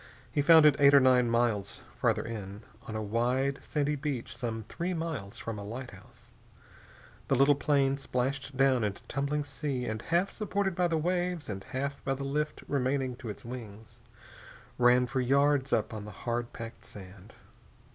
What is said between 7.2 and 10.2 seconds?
The little plane splashed down into tumbling sea and,